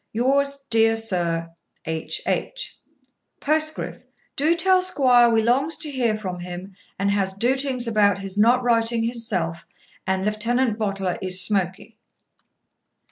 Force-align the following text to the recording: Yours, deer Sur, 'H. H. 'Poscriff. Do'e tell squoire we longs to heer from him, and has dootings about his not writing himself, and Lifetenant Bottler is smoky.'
Yours, 0.13 0.65
deer 0.71 0.95
Sur, 0.95 1.53
'H. 1.85 2.21
H. 2.25 2.79
'Poscriff. 3.39 4.01
Do'e 4.35 4.55
tell 4.57 4.81
squoire 4.81 5.29
we 5.29 5.43
longs 5.43 5.77
to 5.77 5.91
heer 5.91 6.17
from 6.17 6.39
him, 6.39 6.73
and 6.97 7.11
has 7.11 7.35
dootings 7.35 7.87
about 7.87 8.17
his 8.17 8.35
not 8.35 8.63
writing 8.63 9.03
himself, 9.03 9.63
and 10.07 10.25
Lifetenant 10.25 10.79
Bottler 10.79 11.19
is 11.21 11.39
smoky.' 11.39 11.97